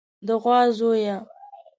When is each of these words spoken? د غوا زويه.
د 0.27 0.29
غوا 0.41 0.59
زويه. 0.77 1.15